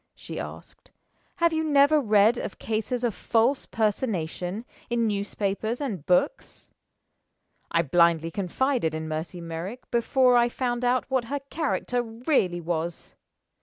she 0.15 0.39
asked. 0.39 0.89
"Have 1.35 1.53
you 1.53 1.63
never 1.63 2.01
read 2.01 2.39
of 2.39 2.57
cases 2.57 3.03
of 3.03 3.13
false 3.13 3.67
personation, 3.67 4.65
in 4.89 5.05
newspapers 5.05 5.79
and 5.79 6.03
books? 6.07 6.71
I 7.69 7.83
blindly 7.83 8.31
confided 8.31 8.95
in 8.95 9.07
Mercy 9.07 9.41
Merrick 9.41 9.91
before 9.91 10.35
I 10.37 10.49
found 10.49 10.83
out 10.83 11.05
what 11.11 11.25
her 11.25 11.41
character 11.51 12.01
really 12.01 12.59
was. 12.61 13.13